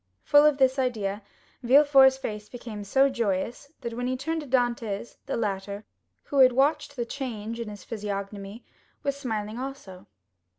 [0.23, 1.21] Full of this idea,
[1.61, 5.85] Villefort's face became so joyous, that when he turned to Dantès, the latter,
[6.23, 8.65] who had watched the change on his physiognomy,
[9.03, 10.07] was smiling also.